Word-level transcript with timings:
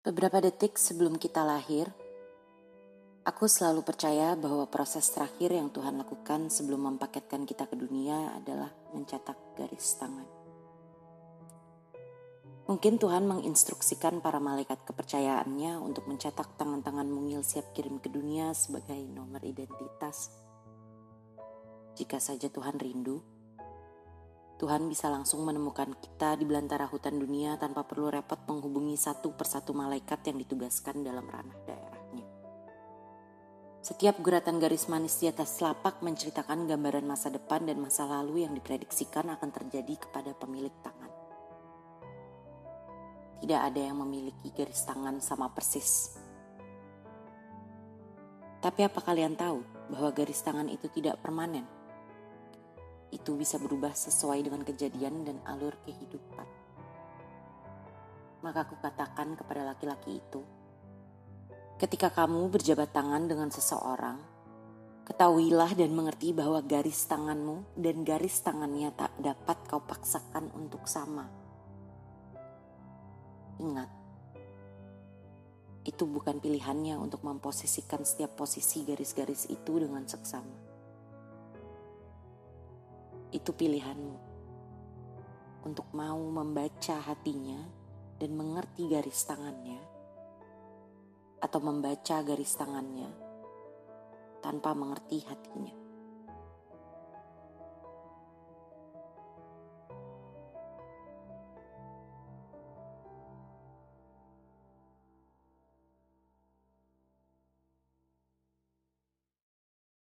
Beberapa 0.00 0.40
detik 0.40 0.80
sebelum 0.80 1.20
kita 1.20 1.44
lahir, 1.44 1.84
aku 3.20 3.44
selalu 3.44 3.84
percaya 3.84 4.32
bahwa 4.32 4.64
proses 4.64 5.04
terakhir 5.12 5.52
yang 5.52 5.68
Tuhan 5.68 6.00
lakukan 6.00 6.48
sebelum 6.48 6.88
mempaketkan 6.88 7.44
kita 7.44 7.68
ke 7.68 7.76
dunia 7.76 8.32
adalah 8.32 8.72
mencetak 8.96 9.36
garis 9.60 10.00
tangan. 10.00 10.24
Mungkin 12.64 12.96
Tuhan 12.96 13.28
menginstruksikan 13.28 14.24
para 14.24 14.40
malaikat 14.40 14.88
kepercayaannya 14.88 15.76
untuk 15.84 16.08
mencetak 16.08 16.48
tangan-tangan 16.56 17.04
mungil 17.04 17.44
siap 17.44 17.76
kirim 17.76 18.00
ke 18.00 18.08
dunia 18.08 18.56
sebagai 18.56 19.04
nomor 19.04 19.44
identitas. 19.44 20.32
Jika 22.00 22.16
saja 22.16 22.48
Tuhan 22.48 22.80
rindu, 22.80 23.20
Tuhan 24.60 24.92
bisa 24.92 25.08
langsung 25.08 25.40
menemukan 25.48 25.88
kita 25.96 26.36
di 26.36 26.44
belantara 26.44 26.84
hutan 26.84 27.16
dunia 27.16 27.56
tanpa 27.56 27.80
perlu 27.80 28.12
repot 28.12 28.36
menghubungi 28.44 28.92
satu 28.92 29.32
persatu 29.32 29.72
malaikat 29.72 30.20
yang 30.28 30.36
ditugaskan 30.36 31.00
dalam 31.00 31.24
ranah 31.24 31.56
daerahnya. 31.64 32.28
Setiap 33.80 34.20
guratan 34.20 34.60
garis 34.60 34.84
manis 34.92 35.16
di 35.16 35.32
atas 35.32 35.56
telapak 35.56 36.04
menceritakan 36.04 36.68
gambaran 36.68 37.08
masa 37.08 37.32
depan 37.32 37.64
dan 37.64 37.80
masa 37.80 38.04
lalu 38.04 38.44
yang 38.44 38.52
diprediksikan 38.52 39.32
akan 39.32 39.48
terjadi 39.48 39.96
kepada 39.96 40.36
pemilik 40.36 40.76
tangan. 40.84 41.08
Tidak 43.40 43.60
ada 43.64 43.80
yang 43.80 43.96
memiliki 43.96 44.52
garis 44.52 44.84
tangan 44.84 45.24
sama 45.24 45.48
persis. 45.48 46.20
Tapi 48.60 48.84
apa 48.84 49.00
kalian 49.00 49.40
tahu 49.40 49.64
bahwa 49.88 50.12
garis 50.12 50.44
tangan 50.44 50.68
itu 50.68 50.84
tidak 50.92 51.16
permanen? 51.24 51.79
Itu 53.20 53.36
bisa 53.36 53.60
berubah 53.60 53.92
sesuai 53.92 54.40
dengan 54.48 54.64
kejadian 54.64 55.28
dan 55.28 55.36
alur 55.44 55.76
kehidupan. 55.84 56.48
Maka 58.40 58.64
aku 58.64 58.80
katakan 58.80 59.36
kepada 59.36 59.68
laki-laki 59.68 60.24
itu, 60.24 60.40
ketika 61.76 62.08
kamu 62.08 62.48
berjabat 62.48 62.96
tangan 62.96 63.28
dengan 63.28 63.52
seseorang, 63.52 64.16
ketahuilah 65.04 65.76
dan 65.76 65.92
mengerti 65.92 66.32
bahwa 66.32 66.64
garis 66.64 67.04
tanganmu 67.04 67.76
dan 67.76 68.00
garis 68.08 68.40
tangannya 68.40 68.88
tak 68.96 69.12
dapat 69.20 69.60
kau 69.68 69.84
paksakan 69.84 70.48
untuk 70.56 70.88
sama. 70.88 71.28
Ingat, 73.60 73.92
itu 75.84 76.08
bukan 76.08 76.40
pilihannya 76.40 76.96
untuk 76.96 77.20
memposisikan 77.20 78.00
setiap 78.08 78.40
posisi 78.40 78.80
garis-garis 78.88 79.52
itu 79.52 79.76
dengan 79.76 80.08
seksama 80.08 80.69
itu 83.30 83.50
pilihanmu 83.54 84.16
untuk 85.64 85.86
mau 85.92 86.18
membaca 86.18 87.00
hatinya 87.04 87.60
dan 88.20 88.36
mengerti 88.36 88.84
garis 88.88 89.24
tangannya, 89.24 89.80
atau 91.40 91.60
membaca 91.64 92.16
garis 92.20 92.52
tangannya 92.52 93.08
tanpa 94.44 94.76
mengerti 94.76 95.24
hatinya. 95.24 95.79